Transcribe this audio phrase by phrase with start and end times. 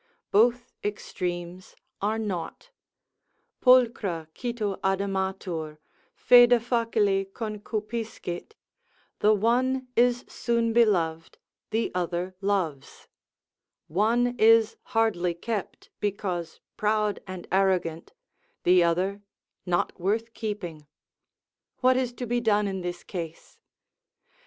[0.31, 2.71] Both extremes are naught,
[3.61, 5.77] Pulchra cito adamatur,
[6.15, 8.55] foeda facile concupiscit,
[9.19, 11.37] the one is soon beloved,
[11.69, 13.09] the other loves:
[13.87, 18.11] one is hardly kept, because proud and arrogant,
[18.63, 19.21] the other
[19.67, 20.87] not worth keeping;
[21.81, 23.59] what is to be done in this case?